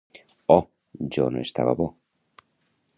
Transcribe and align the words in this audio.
O, 0.55 0.55
Jo 1.17 1.27
no 1.35 1.45
estava 1.49 1.77
bo! 1.83 1.87